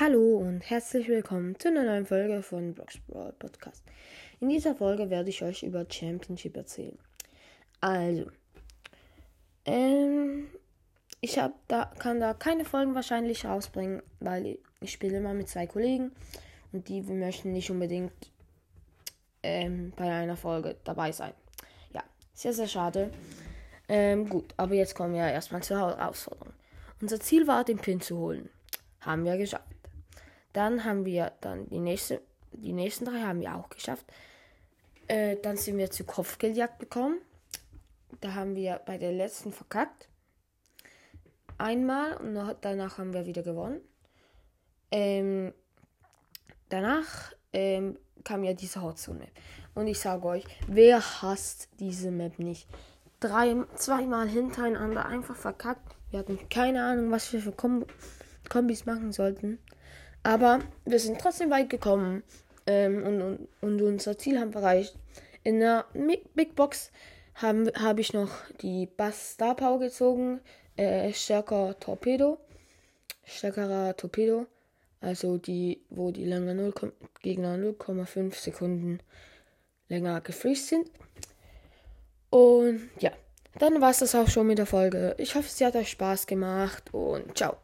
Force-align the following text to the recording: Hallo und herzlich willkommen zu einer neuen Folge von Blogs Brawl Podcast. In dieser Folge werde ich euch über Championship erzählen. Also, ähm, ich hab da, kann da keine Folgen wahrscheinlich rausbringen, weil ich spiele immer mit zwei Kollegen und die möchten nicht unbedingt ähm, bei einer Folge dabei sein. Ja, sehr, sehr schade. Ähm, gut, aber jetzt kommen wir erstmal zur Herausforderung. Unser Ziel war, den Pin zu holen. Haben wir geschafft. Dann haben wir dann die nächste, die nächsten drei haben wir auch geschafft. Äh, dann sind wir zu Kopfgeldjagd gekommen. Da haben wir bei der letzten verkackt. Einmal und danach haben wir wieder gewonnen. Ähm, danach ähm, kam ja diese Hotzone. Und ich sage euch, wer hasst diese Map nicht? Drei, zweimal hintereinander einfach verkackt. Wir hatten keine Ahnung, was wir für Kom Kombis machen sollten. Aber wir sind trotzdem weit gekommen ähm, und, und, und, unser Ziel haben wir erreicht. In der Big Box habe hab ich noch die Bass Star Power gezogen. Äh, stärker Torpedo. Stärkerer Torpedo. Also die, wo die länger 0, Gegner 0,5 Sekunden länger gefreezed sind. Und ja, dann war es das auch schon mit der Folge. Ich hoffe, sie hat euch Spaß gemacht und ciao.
Hallo 0.00 0.38
und 0.38 0.68
herzlich 0.68 1.06
willkommen 1.06 1.56
zu 1.56 1.68
einer 1.68 1.84
neuen 1.84 2.04
Folge 2.04 2.42
von 2.42 2.74
Blogs 2.74 2.98
Brawl 3.06 3.32
Podcast. 3.38 3.84
In 4.40 4.48
dieser 4.48 4.74
Folge 4.74 5.08
werde 5.08 5.30
ich 5.30 5.40
euch 5.44 5.62
über 5.62 5.86
Championship 5.88 6.56
erzählen. 6.56 6.98
Also, 7.80 8.28
ähm, 9.64 10.48
ich 11.20 11.38
hab 11.38 11.52
da, 11.68 11.92
kann 11.96 12.18
da 12.18 12.34
keine 12.34 12.64
Folgen 12.64 12.96
wahrscheinlich 12.96 13.44
rausbringen, 13.44 14.02
weil 14.18 14.58
ich 14.80 14.90
spiele 14.90 15.18
immer 15.18 15.32
mit 15.32 15.48
zwei 15.48 15.68
Kollegen 15.68 16.10
und 16.72 16.88
die 16.88 17.00
möchten 17.02 17.52
nicht 17.52 17.70
unbedingt 17.70 18.32
ähm, 19.44 19.92
bei 19.94 20.12
einer 20.12 20.36
Folge 20.36 20.74
dabei 20.82 21.12
sein. 21.12 21.34
Ja, 21.92 22.02
sehr, 22.32 22.52
sehr 22.52 22.66
schade. 22.66 23.12
Ähm, 23.86 24.28
gut, 24.28 24.54
aber 24.56 24.74
jetzt 24.74 24.96
kommen 24.96 25.14
wir 25.14 25.22
erstmal 25.22 25.62
zur 25.62 25.78
Herausforderung. 25.78 26.52
Unser 27.00 27.20
Ziel 27.20 27.46
war, 27.46 27.62
den 27.62 27.78
Pin 27.78 28.00
zu 28.00 28.18
holen. 28.18 28.50
Haben 29.00 29.24
wir 29.24 29.36
geschafft. 29.36 29.73
Dann 30.54 30.84
haben 30.84 31.04
wir 31.04 31.32
dann 31.42 31.68
die 31.68 31.80
nächste, 31.80 32.22
die 32.52 32.72
nächsten 32.72 33.04
drei 33.04 33.20
haben 33.20 33.40
wir 33.40 33.54
auch 33.54 33.68
geschafft. 33.68 34.06
Äh, 35.08 35.36
dann 35.42 35.58
sind 35.58 35.76
wir 35.76 35.90
zu 35.90 36.04
Kopfgeldjagd 36.04 36.78
gekommen. 36.78 37.18
Da 38.20 38.34
haben 38.34 38.56
wir 38.56 38.80
bei 38.86 38.96
der 38.96 39.12
letzten 39.12 39.52
verkackt. 39.52 40.08
Einmal 41.58 42.16
und 42.16 42.56
danach 42.62 42.98
haben 42.98 43.12
wir 43.12 43.26
wieder 43.26 43.42
gewonnen. 43.42 43.80
Ähm, 44.90 45.52
danach 46.68 47.32
ähm, 47.52 47.98
kam 48.22 48.44
ja 48.44 48.54
diese 48.54 48.80
Hotzone. 48.80 49.28
Und 49.74 49.88
ich 49.88 49.98
sage 49.98 50.24
euch, 50.24 50.44
wer 50.68 51.00
hasst 51.22 51.68
diese 51.80 52.12
Map 52.12 52.38
nicht? 52.38 52.68
Drei, 53.18 53.56
zweimal 53.74 54.28
hintereinander 54.28 55.06
einfach 55.06 55.36
verkackt. 55.36 55.96
Wir 56.10 56.20
hatten 56.20 56.48
keine 56.48 56.84
Ahnung, 56.84 57.10
was 57.10 57.32
wir 57.32 57.40
für 57.40 57.52
Kom 57.52 57.84
Kombis 58.48 58.86
machen 58.86 59.10
sollten. 59.10 59.58
Aber 60.24 60.60
wir 60.86 60.98
sind 60.98 61.20
trotzdem 61.20 61.50
weit 61.50 61.70
gekommen 61.70 62.24
ähm, 62.66 63.04
und, 63.04 63.22
und, 63.22 63.48
und, 63.60 63.82
unser 63.82 64.18
Ziel 64.18 64.40
haben 64.40 64.54
wir 64.54 64.62
erreicht. 64.62 64.96
In 65.42 65.60
der 65.60 65.84
Big 66.34 66.56
Box 66.56 66.90
habe 67.34 67.70
hab 67.78 67.98
ich 67.98 68.14
noch 68.14 68.30
die 68.62 68.86
Bass 68.86 69.32
Star 69.34 69.54
Power 69.54 69.78
gezogen. 69.78 70.40
Äh, 70.76 71.12
stärker 71.12 71.78
Torpedo. 71.78 72.38
Stärkerer 73.24 73.94
Torpedo. 73.96 74.46
Also 75.00 75.36
die, 75.36 75.82
wo 75.90 76.10
die 76.10 76.24
länger 76.24 76.54
0, 76.54 76.72
Gegner 77.20 77.56
0,5 77.56 78.34
Sekunden 78.34 79.00
länger 79.88 80.22
gefreezed 80.22 80.68
sind. 80.68 80.90
Und 82.30 82.88
ja, 82.98 83.12
dann 83.58 83.82
war 83.82 83.90
es 83.90 83.98
das 83.98 84.14
auch 84.14 84.28
schon 84.28 84.46
mit 84.46 84.56
der 84.56 84.66
Folge. 84.66 85.14
Ich 85.18 85.34
hoffe, 85.34 85.48
sie 85.50 85.66
hat 85.66 85.76
euch 85.76 85.90
Spaß 85.90 86.26
gemacht 86.26 86.94
und 86.94 87.36
ciao. 87.36 87.58